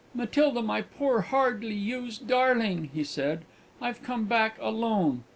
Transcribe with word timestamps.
"Matilda, 0.15 0.63
my 0.63 0.81
poor, 0.81 1.21
hardly 1.21 1.75
used 1.75 2.25
darling!" 2.25 2.89
he 2.91 3.03
said, 3.03 3.45
"I've 3.79 4.01
come 4.01 4.25
back 4.25 4.57
alone! 4.59 5.25